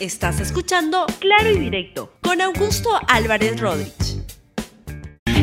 [0.00, 4.22] Estás escuchando Claro y Directo con Augusto Álvarez Rodríguez.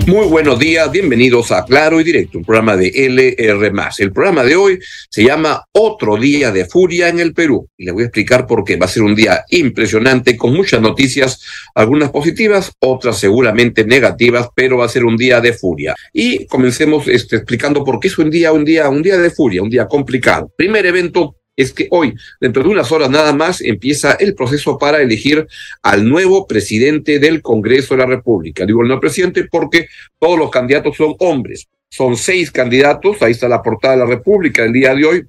[0.07, 3.73] Muy buenos días, bienvenidos a Claro y Directo, un programa de LR.
[3.97, 4.79] El programa de hoy
[5.09, 7.67] se llama Otro Día de Furia en el Perú.
[7.75, 8.77] Y le voy a explicar por qué.
[8.77, 11.41] Va a ser un día impresionante, con muchas noticias,
[11.73, 15.95] algunas positivas, otras seguramente negativas, pero va a ser un día de furia.
[16.13, 19.61] Y comencemos este, explicando por qué es un día, un día, un día de furia,
[19.61, 20.49] un día complicado.
[20.55, 25.01] Primer evento es que hoy, dentro de unas horas nada más, empieza el proceso para
[25.01, 25.47] elegir
[25.81, 28.65] al nuevo presidente del Congreso de la República.
[28.65, 29.87] Digo el nuevo presidente porque
[30.19, 31.67] todos los candidatos son hombres.
[31.89, 35.25] Son seis candidatos, ahí está la portada de la República el día de hoy,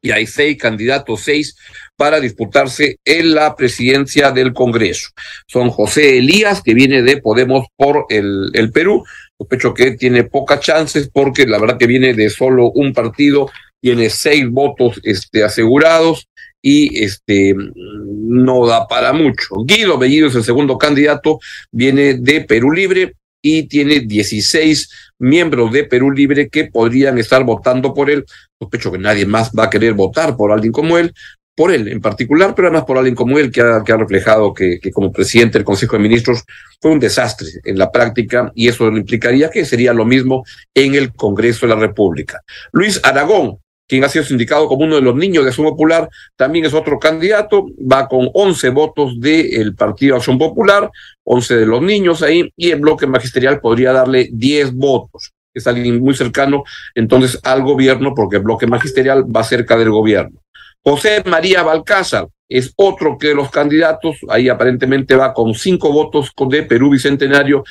[0.00, 1.56] y hay seis candidatos, seis
[1.96, 5.10] para disputarse en la presidencia del Congreso.
[5.46, 9.04] Son José Elías, que viene de Podemos por el, el Perú.
[9.38, 13.48] Sospecho que tiene pocas chances porque la verdad que viene de solo un partido
[13.80, 16.28] tiene seis votos este, asegurados
[16.60, 19.64] y este no da para mucho.
[19.64, 21.38] Guido Bellido es el segundo candidato,
[21.70, 24.90] viene de Perú Libre y tiene 16
[25.20, 28.24] miembros de Perú Libre que podrían estar votando por él.
[28.60, 31.12] Sospecho que nadie más va a querer votar por alguien como él,
[31.58, 34.54] por él en particular, pero además por alguien como él que ha, que ha reflejado
[34.54, 36.44] que, que, como presidente del Consejo de Ministros
[36.80, 41.12] fue un desastre en la práctica y eso implicaría que sería lo mismo en el
[41.12, 42.40] Congreso de la República.
[42.70, 46.66] Luis Aragón quien ha sido indicado como uno de los niños de Acción Popular, también
[46.66, 50.90] es otro candidato, va con 11 votos del Partido Acción Popular,
[51.24, 55.32] 11 de los niños ahí, y el bloque magisterial podría darle 10 votos.
[55.54, 56.64] Es alguien muy cercano
[56.94, 60.38] entonces al gobierno, porque el bloque magisterial va cerca del gobierno.
[60.84, 66.62] José María Balcázar es otro que los candidatos, ahí aparentemente va con cinco votos de
[66.62, 67.64] Perú Bicentenario.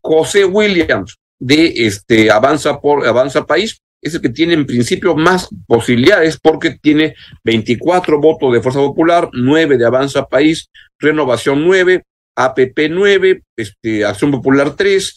[0.00, 5.48] José Williams de este Avanza por Avanza País es el que tiene en principio más
[5.66, 10.68] posibilidades porque tiene 24 votos de Fuerza Popular, 9 de Avanza País,
[10.98, 12.02] Renovación 9,
[12.36, 15.14] APP 9, este, Acción Popular 3,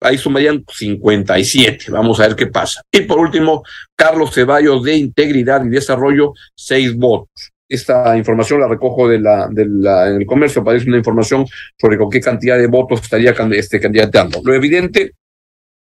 [0.00, 1.90] ahí sumarían 57.
[1.90, 2.82] Vamos a ver qué pasa.
[2.90, 3.62] Y por último,
[3.96, 7.50] Carlos Ceballos de Integridad y Desarrollo, 6 votos.
[7.68, 11.46] Esta información la recojo de la, de en el comercio, parece una información
[11.78, 14.40] sobre con qué cantidad de votos estaría este, candidateando.
[14.42, 15.12] Lo evidente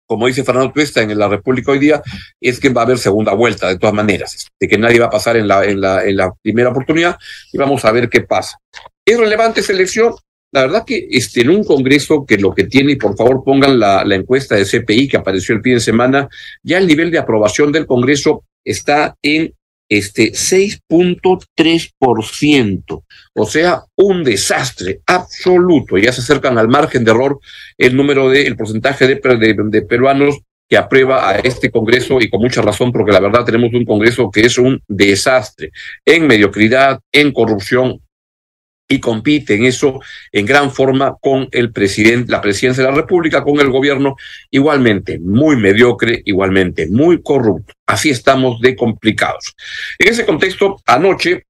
[0.10, 2.02] como dice Fernando Tuesta en la República hoy día,
[2.42, 5.12] es que va a haber segunda vuelta, de todas maneras, de que nadie va a
[5.12, 7.16] pasar en la, en la, en la primera oportunidad
[7.54, 8.58] y vamos a ver qué pasa.
[9.06, 10.16] ¿Es relevante esa elección?
[10.52, 13.80] La verdad que este, en un Congreso que lo que tiene, y por favor pongan
[13.80, 16.28] la, encuesta de CPI que apareció el fin de semana,
[16.64, 19.54] ya el nivel de aprobación del Congreso está en
[19.88, 25.98] este 6.3%, o sea, un desastre absoluto.
[25.98, 27.40] Ya se acercan al margen de error
[27.78, 30.40] el número de, el porcentaje de peruanos
[30.70, 34.30] que aprueba a este Congreso y con mucha razón, porque la verdad tenemos un Congreso
[34.30, 35.72] que es un desastre
[36.06, 38.00] en mediocridad, en corrupción,
[38.92, 40.02] y compite en eso
[40.32, 44.16] en gran forma con el presidente, la presidencia de la República, con el gobierno,
[44.50, 47.74] igualmente muy mediocre, igualmente muy corrupto.
[47.86, 49.56] Así estamos de complicados.
[50.00, 51.46] En ese contexto, anoche,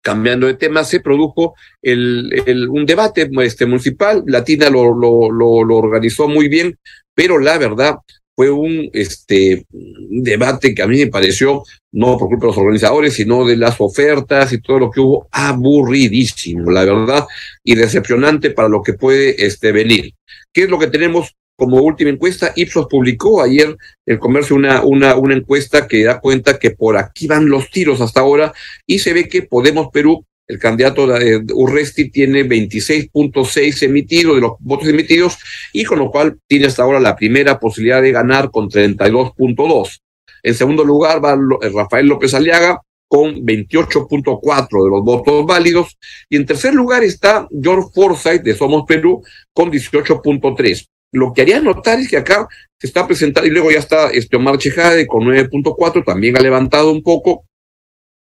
[0.00, 4.24] cambiando de tema, se produjo el, un debate este, municipal.
[4.26, 6.78] Latina lo, lo organizó muy bien,
[7.14, 7.96] pero la verdad
[8.38, 13.14] fue un este, debate que a mí me pareció, no por culpa de los organizadores,
[13.14, 17.26] sino de las ofertas y todo lo que hubo, aburridísimo, la verdad,
[17.64, 20.14] y decepcionante para lo que puede este, venir.
[20.52, 22.52] ¿Qué es lo que tenemos como última encuesta?
[22.54, 23.76] Ipsos publicó ayer
[24.06, 28.00] el comercio una, una, una encuesta que da cuenta que por aquí van los tiros
[28.00, 28.52] hasta ahora
[28.86, 34.52] y se ve que Podemos Perú el candidato de Urresti tiene 26.6 emitidos de los
[34.60, 35.38] votos emitidos
[35.74, 40.00] y con lo cual tiene hasta ahora la primera posibilidad de ganar con 32.2.
[40.42, 41.38] En segundo lugar va
[41.72, 45.98] Rafael López Aliaga con 28.4 de los votos válidos
[46.30, 49.22] y en tercer lugar está George Forsyth de Somos Perú
[49.52, 50.86] con 18.3.
[51.12, 52.48] Lo que haría notar es que acá
[52.78, 56.92] se está presentando y luego ya está este Omar Chejade con 9.4, también ha levantado
[56.92, 57.44] un poco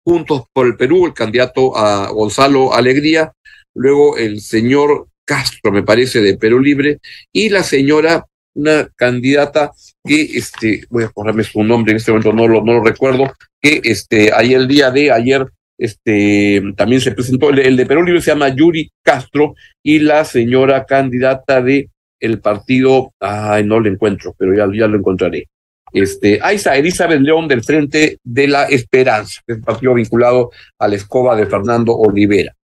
[0.05, 3.34] Juntos por el Perú, el candidato a Gonzalo Alegría,
[3.73, 6.99] luego el señor Castro, me parece, de Perú Libre,
[7.34, 9.72] y la señora, una candidata
[10.03, 13.34] que, este, voy a ponerme su nombre en este momento, no lo, no lo recuerdo,
[13.59, 15.47] que este, ahí el día de ayer,
[15.79, 20.23] este, también se presentó, el, el de Perú Libre se llama Yuri Castro, y la
[20.23, 25.47] señora candidata de el partido, ay, no lo encuentro, pero ya, ya lo encontraré
[25.91, 30.87] este, Aiza Elizabeth León del Frente de la Esperanza, que es un partido vinculado a
[30.87, 32.55] la escoba de Fernando Olivera.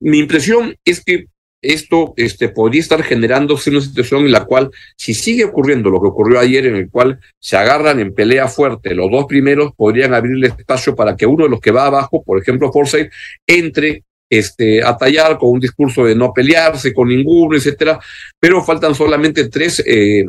[0.00, 1.26] Mi impresión es que
[1.62, 6.08] esto este, podría estar generándose una situación en la cual, si sigue ocurriendo lo que
[6.08, 10.48] ocurrió ayer, en el cual se agarran en pelea fuerte, los dos primeros podrían abrirle
[10.48, 13.10] espacio para que uno de los que va abajo, por ejemplo, Forsyth,
[13.46, 17.98] entre este, a tallar con un discurso de no pelearse con ninguno, etcétera,
[18.40, 20.24] pero faltan solamente tres eh,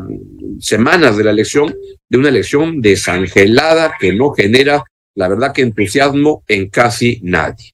[0.59, 1.75] semanas de la elección,
[2.09, 4.83] de una elección desangelada que no genera,
[5.15, 7.71] la verdad, que entusiasmo en casi nadie.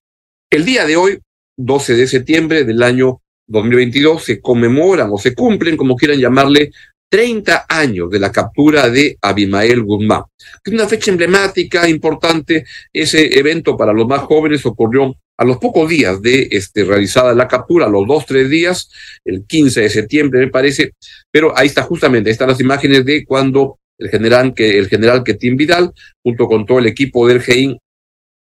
[0.50, 1.20] El día de hoy,
[1.58, 6.72] 12 de septiembre del año 2022, se conmemoran o se cumplen, como quieran llamarle,
[7.14, 10.24] 30 años de la captura de Abimael Guzmán.
[10.66, 12.66] Una fecha emblemática, importante.
[12.92, 17.48] Ese evento para los más jóvenes ocurrió a los pocos días de este, realizada la
[17.48, 18.90] captura, a los dos, tres días,
[19.26, 20.94] el 15 de septiembre me parece,
[21.30, 25.24] pero ahí está justamente, ahí están las imágenes de cuando el general, que, el general
[25.24, 25.94] Ketim Vidal,
[26.24, 27.78] junto con todo el equipo del GEIN,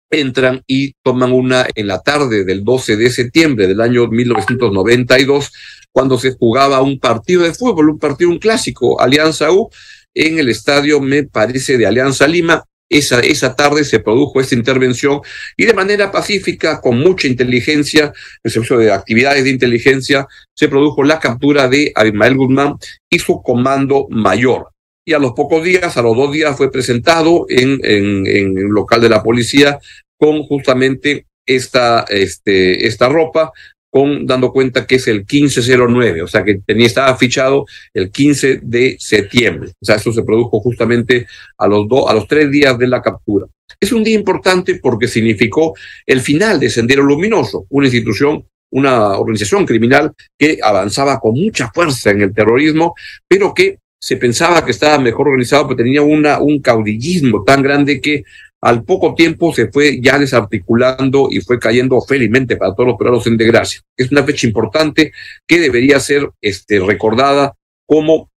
[0.09, 5.51] entran y toman una en la tarde del 12 de septiembre del año 1992,
[5.91, 9.69] cuando se jugaba un partido de fútbol, un partido, un clásico, Alianza U,
[10.13, 15.19] en el estadio, me parece, de Alianza Lima, esa, esa tarde se produjo esta intervención
[15.57, 18.13] y de manera pacífica, con mucha inteligencia,
[18.43, 22.75] en servicio de actividades de inteligencia, se produjo la captura de Abimael Guzmán
[23.09, 24.69] y su comando mayor.
[25.07, 27.79] Y a los pocos días, a los dos días, fue presentado en,
[28.27, 29.79] el local de la policía
[30.19, 33.53] con justamente esta, este, esta ropa
[33.89, 38.59] con dando cuenta que es el 1509, o sea que tenía, estaba fichado el 15
[38.61, 39.69] de septiembre.
[39.81, 41.25] O sea, eso se produjo justamente
[41.57, 43.45] a los, dos a los tres días de la captura.
[43.79, 45.73] Es un día importante porque significó
[46.05, 52.09] el final de Sendero Luminoso, una institución, una organización criminal que avanzaba con mucha fuerza
[52.09, 52.93] en el terrorismo,
[53.25, 57.99] pero que se pensaba que estaba mejor organizado, pero tenía una, un caudillismo tan grande
[57.99, 58.23] que
[58.61, 63.27] al poco tiempo se fue ya desarticulando y fue cayendo felizmente para todos los peruanos
[63.27, 63.81] en desgracia.
[63.95, 65.11] Es una fecha importante
[65.45, 67.53] que debería ser este, recordada
[67.85, 68.29] como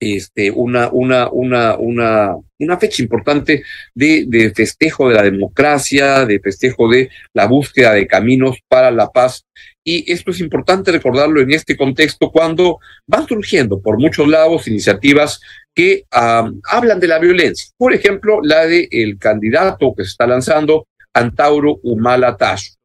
[0.00, 3.62] este, una, una, una, una, una fecha importante
[3.94, 9.10] de, de festejo de la democracia, de festejo de la búsqueda de caminos para la
[9.10, 9.44] paz.
[9.84, 15.40] Y esto es importante recordarlo en este contexto cuando van surgiendo por muchos lados iniciativas
[15.74, 17.70] que hablan de la violencia.
[17.76, 22.36] Por ejemplo, la del el candidato que se está lanzando, Antauro Humala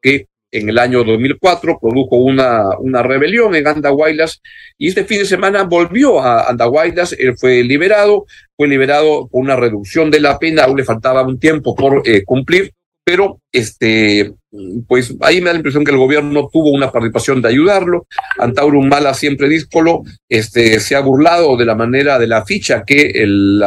[0.02, 0.26] que
[0.58, 4.40] en el año 2004 produjo una, una rebelión en Andahuaylas
[4.78, 8.26] y este fin de semana volvió a Andahuaylas, él fue liberado,
[8.56, 12.24] fue liberado por una reducción de la pena, aún le faltaba un tiempo por eh,
[12.24, 12.72] cumplir,
[13.06, 14.34] pero este,
[14.88, 18.08] pues ahí me da la impresión que el gobierno tuvo una participación de ayudarlo.
[18.36, 23.12] Antauro Humala, siempre díscolo, este, se ha burlado de la manera de la ficha que
[23.14, 23.62] el,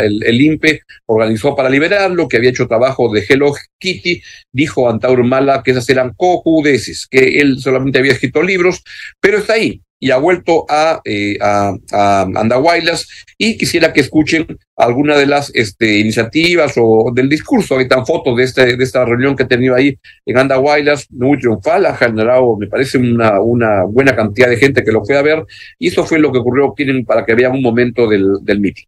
[0.00, 4.22] el, INPE organizó para liberarlo, que había hecho trabajo de Hello Kitty.
[4.50, 8.82] Dijo Antauro Humala que esas eran cojudeces, que él solamente había escrito libros,
[9.20, 13.06] pero está ahí y ha vuelto a, eh, a, a, Andahuaylas
[13.36, 17.76] y quisiera que escuchen alguna de las este, iniciativas o del discurso.
[17.76, 21.38] Hay tan fotos de, este, de esta reunión que he tenido ahí en Andahuaylas, muy
[21.38, 25.22] triunfal, ha generado, me parece, una, una buena cantidad de gente que lo fue a
[25.22, 25.44] ver
[25.78, 28.86] y eso fue lo que ocurrió, quieren para que vean un momento del, del mitin.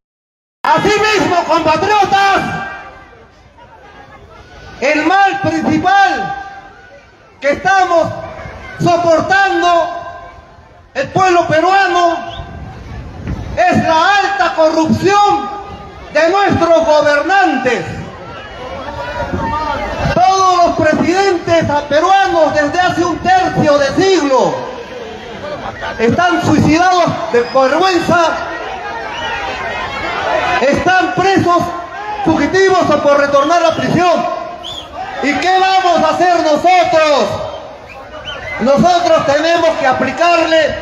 [0.62, 2.68] Asimismo, compatriotas,
[4.80, 6.36] el mal principal
[7.40, 8.08] que estamos
[8.80, 10.01] soportando
[10.94, 12.16] el pueblo peruano
[13.56, 15.50] es la alta corrupción
[16.12, 17.84] de nuestros gobernantes.
[20.14, 24.54] Todos los presidentes peruanos desde hace un tercio de siglo
[25.98, 28.36] están suicidados de vergüenza,
[30.60, 31.62] están presos,
[32.24, 34.42] fugitivos o por retornar a prisión.
[35.22, 37.41] ¿Y qué vamos a hacer nosotros?
[38.62, 40.74] Nosotros tenemos que aplicarle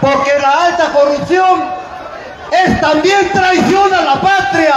[0.00, 1.64] porque la alta corrupción
[2.50, 4.74] es también traición a la patria.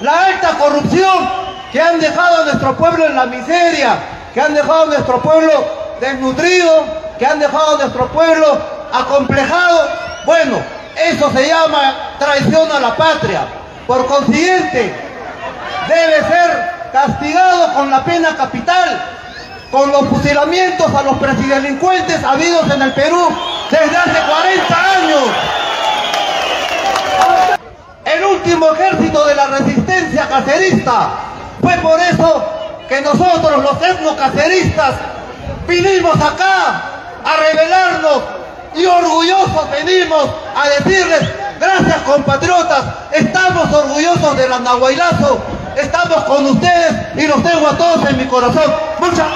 [0.00, 1.28] La alta corrupción
[1.72, 3.98] que han dejado a nuestro pueblo en la miseria,
[4.32, 5.52] que han dejado a nuestro pueblo
[6.00, 6.84] desnutrido,
[7.18, 8.58] que han dejado a nuestro pueblo
[8.92, 9.88] acomplejado.
[10.24, 10.62] Bueno,
[10.96, 13.40] eso se llama traición a la patria.
[13.88, 14.94] Por consiguiente,
[15.88, 19.19] debe ser castigado con la pena capital
[19.70, 23.28] con los fusilamientos a los presidelincuentes habidos en el Perú
[23.70, 25.20] desde hace 40 años.
[28.04, 31.10] El último ejército de la resistencia cacerista.
[31.60, 32.44] Fue por eso
[32.88, 34.94] que nosotros los etnocaceristas
[35.68, 36.82] vinimos acá
[37.24, 38.22] a rebelarnos
[38.74, 41.20] y orgullosos venimos a decirles,
[41.60, 45.42] gracias compatriotas, estamos orgullosos del Andahuaylazo,
[45.76, 48.72] estamos con ustedes y los tengo a todos en mi corazón.
[48.98, 49.26] Muchas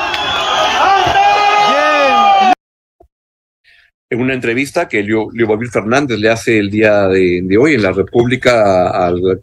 [4.11, 8.91] En una entrevista que Leovavir Fernández le hace el día de, hoy en la República
[8.91, 9.41] al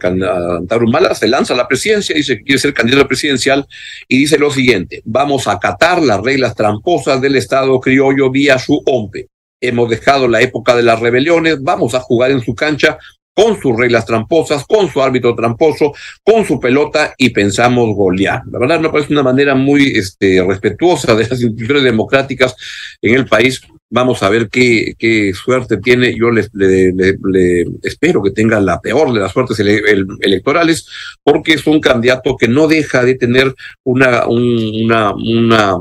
[0.67, 3.65] Tarumala, se lanza a la presidencia, dice que quiere ser candidato presidencial
[4.07, 8.81] y dice lo siguiente, vamos a acatar las reglas tramposas del Estado criollo vía su
[8.85, 9.27] OMPE.
[9.59, 12.97] Hemos dejado la época de las rebeliones, vamos a jugar en su cancha
[13.33, 18.41] con sus reglas tramposas, con su árbitro tramposo, con su pelota y pensamos golear.
[18.51, 22.55] La verdad me parece una manera muy este, respetuosa de las instituciones democráticas
[23.01, 23.61] en el país.
[23.93, 26.15] Vamos a ver qué, suerte tiene.
[26.17, 30.87] Yo le, le, espero que tenga la peor de las suertes electorales,
[31.23, 35.75] porque es un candidato que no deja de tener una, una, una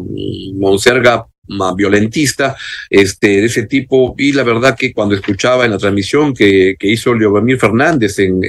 [0.54, 1.24] monserga
[1.76, 2.56] violentista
[2.88, 4.14] este, de ese tipo.
[4.18, 8.40] Y la verdad que cuando escuchaba en la transmisión que, hizo Leomir Fernández en,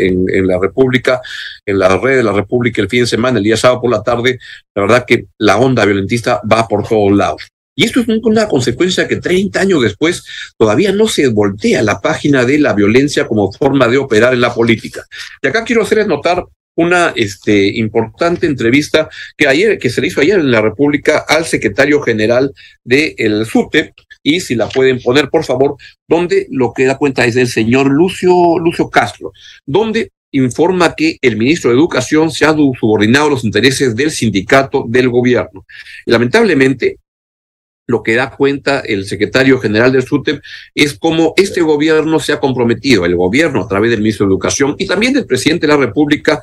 [0.48, 1.22] la República,
[1.66, 4.04] en la red de la República el fin de semana, el día sábado por la
[4.04, 4.40] tarde,
[4.76, 7.48] la verdad que la onda violentista va por todos lados.
[7.82, 10.24] Y esto es una consecuencia que 30 años después
[10.56, 14.54] todavía no se voltea la página de la violencia como forma de operar en la
[14.54, 15.04] política.
[15.42, 16.46] Y acá quiero hacerles notar
[16.76, 21.46] una este, importante entrevista que ayer, que se le hizo ayer en la República al
[21.46, 25.76] secretario general del el SUTE, y si la pueden poner, por favor,
[26.08, 29.32] donde lo que da cuenta es el señor Lucio, Lucio Castro,
[29.66, 34.86] donde informa que el ministro de Educación se ha subordinado a los intereses del sindicato
[34.88, 35.66] del gobierno.
[36.06, 36.98] lamentablemente,
[37.92, 40.42] lo que da cuenta el secretario general del SUTEP
[40.74, 44.76] es cómo este gobierno se ha comprometido, el gobierno a través del ministro de Educación
[44.80, 46.42] y también del presidente de la República,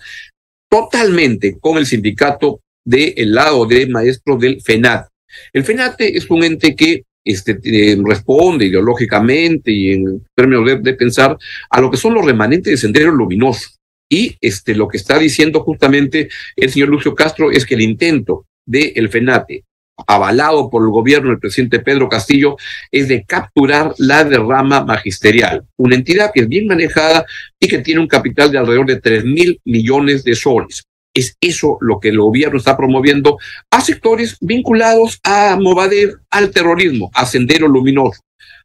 [0.71, 5.09] totalmente con el sindicato del lado de maestros del FENAT.
[5.53, 11.37] El FENATE es un ente que este, eh, responde ideológicamente y en términos de, pensar
[11.71, 13.71] a lo que son los remanentes de Sendero Luminoso.
[14.11, 18.47] Y este, lo que está diciendo justamente el señor Lucio Castro es que el intento
[18.65, 19.65] del FENATE
[20.07, 22.57] avalado por el gobierno del presidente Pedro Castillo,
[22.91, 27.25] es de capturar la derrama magisterial, una entidad que es bien manejada
[27.59, 30.85] y que tiene un capital de alrededor de 3 mil millones de soles.
[31.15, 33.39] Es eso lo que el gobierno está promoviendo
[33.71, 38.21] a sectores vinculados a Movadez, al terrorismo, a Sendero Luminoso.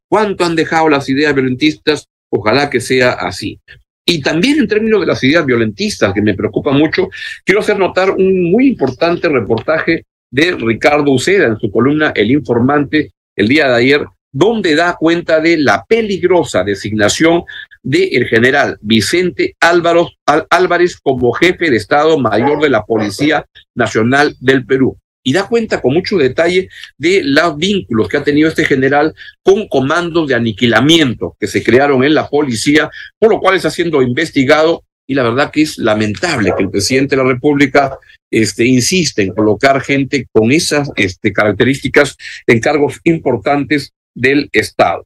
[0.08, 2.06] ¿Cuánto han dejado las ideas violentistas?
[2.30, 3.60] Ojalá que sea así.
[4.06, 7.10] Y también en términos de las ideas violentistas, que me preocupa mucho,
[7.46, 13.12] quiero hacer notar un muy importante reportaje de Ricardo Uceda en su columna El Informante
[13.36, 17.44] el día de ayer, donde da cuenta de la peligrosa designación
[17.84, 24.98] del general Vicente Álvarez como jefe de Estado Mayor de la Policía Nacional del Perú.
[25.24, 29.14] Y da cuenta con mucho detalle de los vínculos que ha tenido este general
[29.44, 34.02] con comandos de aniquilamiento que se crearon en la policía, por lo cual está siendo
[34.02, 37.98] investigado y la verdad que es lamentable que el presidente de la República
[38.32, 42.18] este, insiste en colocar gente con esas este, características
[42.48, 45.06] en cargos importantes del Estado.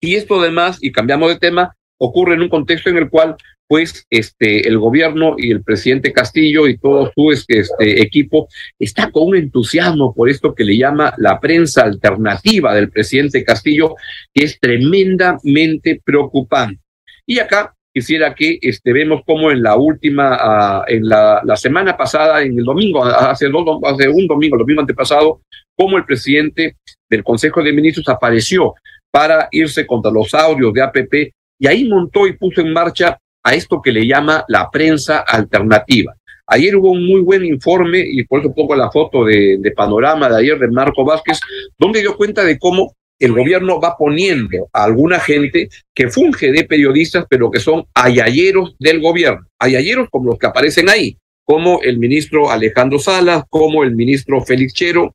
[0.00, 3.36] Y esto además, y cambiamos de tema, ocurre en un contexto en el cual
[3.66, 8.48] pues este el gobierno y el presidente Castillo y todo su este, equipo
[8.78, 13.94] está con un entusiasmo por esto que le llama la prensa alternativa del presidente Castillo
[14.32, 16.80] que es tremendamente preocupante.
[17.26, 22.42] Y acá quisiera que este, vemos como en la última, ah, en la, semana pasada,
[22.42, 25.40] en el domingo, hace, dos, hace un domingo, el domingo antepasado,
[25.76, 26.76] como el presidente
[27.10, 28.74] del Consejo de Ministros apareció
[29.10, 31.14] para irse contra los audios de APP
[31.58, 36.14] y ahí montó y puso en marcha a esto que le llama la prensa alternativa.
[36.46, 40.36] Ayer hubo un muy buen informe, y por eso pongo la foto de panorama de
[40.36, 41.40] ayer de Marco Vázquez,
[41.76, 46.64] donde dio cuenta de cómo el gobierno va poniendo a alguna gente que funge de
[46.64, 51.98] periodistas, pero que son ayayeros del gobierno, ayayeros como los que aparecen ahí, como el
[51.98, 55.14] ministro Alejandro Salas, como el ministro Félix Chero,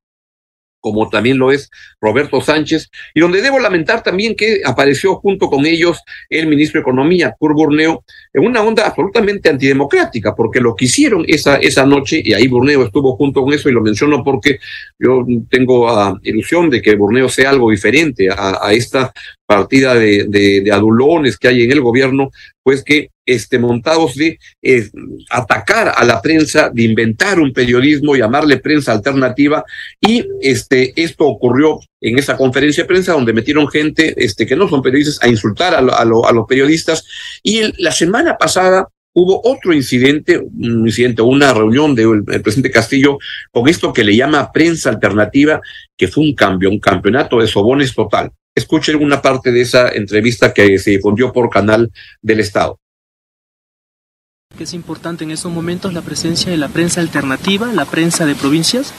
[0.84, 1.72] como también lo es
[2.02, 6.82] Roberto Sánchez, y donde debo lamentar también que apareció junto con ellos el ministro de
[6.82, 12.22] Economía, Kurt Burneo, en una onda absolutamente antidemocrática, porque lo que hicieron esa, esa noche,
[12.22, 14.60] y ahí Burneo estuvo junto con eso, y lo menciono porque
[15.00, 19.14] yo tengo uh, ilusión de que Burneo sea algo diferente a esta
[19.46, 22.32] partida de, adulones que hay en el gobierno,
[22.64, 24.90] pues que este, montados de eh,
[25.30, 29.64] atacar a la prensa, de inventar un periodismo, llamarle prensa alternativa,
[30.02, 34.68] y este, esto ocurrió en esa conferencia de prensa donde metieron gente este, que no
[34.68, 37.06] son periodistas a insultar a, a, a los periodistas,
[37.44, 43.20] y la semana pasada hubo otro incidente, un incidente, una reunión del presidente Castillo
[43.52, 45.62] con esto que le llama prensa alternativa,
[45.96, 48.32] que fue un cambio, un campeonato de sobones total.
[48.56, 51.92] Escuchen una parte de esa entrevista que se difundió por canal
[52.22, 52.80] del Estado.
[54.60, 58.94] Es importante en estos momentos la presencia de la prensa alternativa, la prensa de provincias.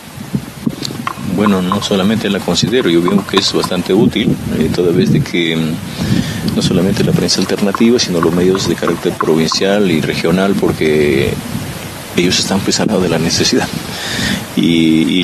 [1.37, 5.21] bueno, no solamente la considero, yo veo que es bastante útil, eh, toda vez de
[5.21, 10.55] que mm, no solamente la prensa alternativa, sino los medios de carácter provincial y regional,
[10.61, 11.33] porque
[12.17, 13.69] ellos están pues al lado de la necesidad.
[14.57, 15.23] Y,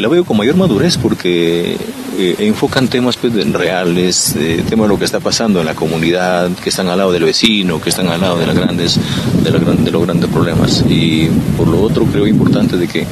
[0.00, 1.76] la veo con mayor madurez porque
[2.18, 4.34] eh, enfocan temas pues, reales,
[4.68, 7.80] temas de lo que está pasando en la comunidad, que están al lado del vecino,
[7.80, 8.98] que están al lado de, las grandes,
[9.42, 10.84] de, de los grandes problemas.
[10.88, 13.06] Y por lo otro creo importante de que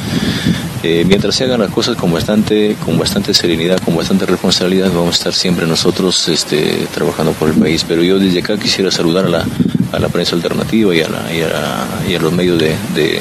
[0.82, 5.16] eh, mientras se hagan las cosas con bastante, con bastante serenidad, con bastante responsabilidad, vamos
[5.16, 7.84] a estar siempre nosotros este, trabajando por el país.
[7.86, 9.44] Pero yo desde acá quisiera saludar a la,
[9.92, 11.30] a la prensa alternativa y a, la,
[12.08, 13.20] y a, los medios de,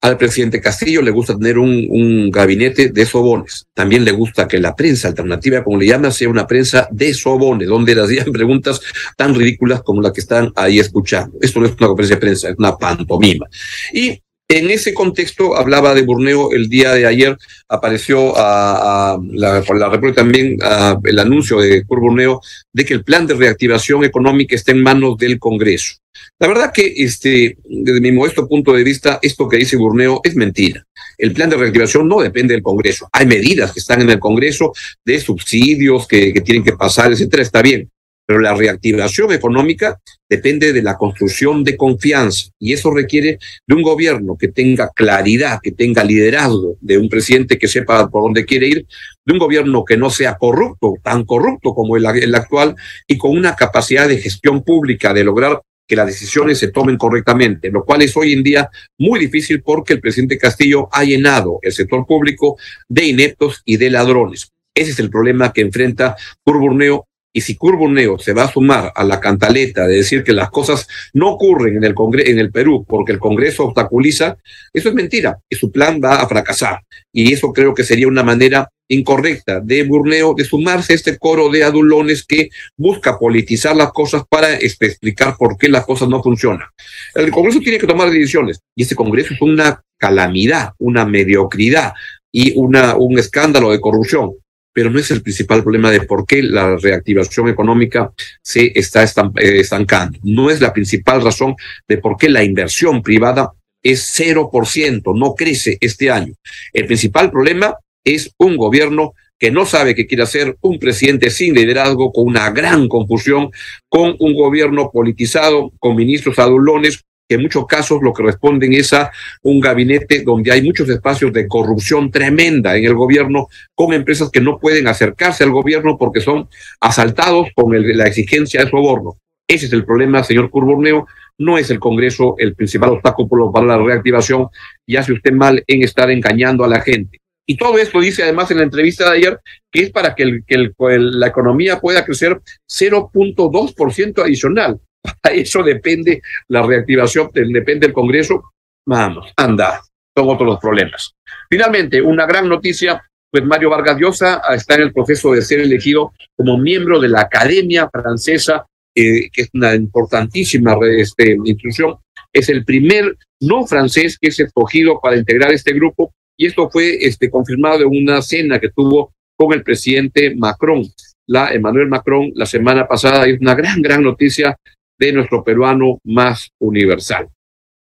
[0.00, 3.66] al presidente Castillo le gusta tener un, gabinete de sobones.
[3.74, 7.68] También le gusta que la prensa alternativa, como le llama, sea una prensa de sobones,
[7.68, 8.80] donde las digan preguntas
[9.16, 11.36] tan ridículas como la que están ahí escuchando.
[11.40, 13.46] Esto no es una conferencia de prensa, es una pantomima.
[13.92, 17.36] Y en ese contexto hablaba de Burneo el día de ayer,
[17.68, 20.56] apareció a, la, por la República también
[21.04, 22.40] el anuncio de Cur Burneo
[22.72, 25.96] de que el plan de reactivación económica está en manos del Congreso.
[26.38, 30.36] La verdad que este, desde mi modesto punto de vista, esto que dice Burneo es
[30.36, 30.86] mentira.
[31.18, 33.08] El plan de reactivación no depende del Congreso.
[33.12, 34.72] Hay medidas que están en el Congreso
[35.04, 37.90] de subsidios que, que tienen que pasar, etcétera, está bien.
[38.26, 43.82] Pero la reactivación económica depende de la construcción de confianza y eso requiere de un
[43.82, 48.66] gobierno que tenga claridad, que tenga liderazgo, de un presidente que sepa por dónde quiere
[48.66, 48.86] ir,
[49.24, 52.74] de un gobierno que no sea corrupto, tan corrupto como el, actual
[53.06, 57.70] y con una capacidad de gestión pública de lograr que las decisiones se tomen correctamente,
[57.70, 58.68] lo cual es hoy en día
[58.98, 62.56] muy difícil porque el presidente Castillo ha llenado el sector público
[62.88, 64.50] de ineptos y de ladrones.
[64.74, 67.06] Ese es el problema que enfrenta Curburneo
[67.36, 70.88] y si Curburneo se va a sumar a la cantaleta de decir que las cosas
[71.12, 74.38] no ocurren en el, Congreso, en el Perú porque el Congreso obstaculiza,
[74.72, 76.80] eso es mentira y su plan va a fracasar.
[77.12, 81.50] Y eso creo que sería una manera incorrecta de Burneo de sumarse a este coro
[81.50, 86.68] de adulones que busca politizar las cosas para explicar por qué las cosas no funcionan.
[87.14, 91.92] El Congreso tiene que tomar decisiones y este Congreso es una calamidad, una mediocridad
[92.32, 94.36] y una, un escándalo de corrupción
[94.76, 99.60] pero no es el principal problema de por qué la reactivación económica se está eh,
[99.60, 100.18] estancando.
[100.22, 101.56] No es la principal razón
[101.88, 106.34] de por qué la inversión privada es 0%, no crece este año.
[106.74, 107.74] El principal problema
[108.04, 112.50] es un gobierno que no sabe qué quiere hacer, un presidente sin liderazgo, con una
[112.50, 113.48] gran confusión,
[113.88, 118.92] con un gobierno politizado, con ministros adulones, que en muchos casos lo que responden es
[118.92, 119.10] a
[119.42, 124.40] un gabinete donde hay muchos espacios de corrupción tremenda en el gobierno, con empresas que
[124.40, 126.48] no pueden acercarse al gobierno porque son
[126.80, 129.16] asaltados con la exigencia de soborno.
[129.48, 131.06] Ese es el problema, señor Curburneo.
[131.38, 134.48] No es el Congreso el principal obstáculo para la reactivación
[134.86, 137.20] y hace usted mal en estar engañando a la gente.
[137.48, 141.26] Y todo esto dice además en la entrevista de ayer que es para que, la
[141.28, 144.80] economía pueda crecer 0.2% adicional.
[145.20, 148.52] Para eso depende la reactivación, depende el Congreso.
[148.86, 149.80] Vamos, anda,
[150.16, 151.12] son otros los problemas.
[151.50, 156.12] Finalmente, una gran noticia, pues Mario Vargas Llosa está en el proceso de ser elegido
[156.36, 161.96] como miembro de la Academia Francesa, eh, que es una importantísima este, institución.
[162.32, 166.96] Es el primer no francés que es escogido para integrar este grupo y esto fue
[167.04, 170.82] este, confirmado en una cena que tuvo con el presidente Macron.
[171.26, 174.56] La Emmanuel Macron la semana pasada es una gran, gran noticia
[174.98, 177.28] de nuestro peruano más universal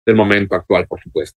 [0.06, 1.38] del momento actual, por supuesto.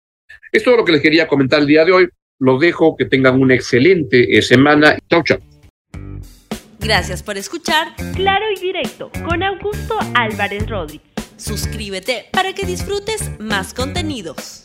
[0.52, 2.10] Esto es lo que les quería comentar el día de hoy.
[2.40, 4.98] Los dejo, que tengan una excelente eh, semana.
[5.10, 5.40] Chau, chau.
[6.80, 11.08] Gracias por escuchar Claro y Directo con Augusto Álvarez Rodríguez.
[11.38, 14.64] Suscríbete para que disfrutes más contenidos.